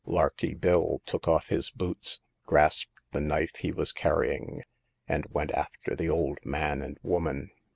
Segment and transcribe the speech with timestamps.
[0.07, 4.63] Larky Bill took off his boots, grasped the knife he was carrying,
[5.07, 7.51] and went after the old man and woman.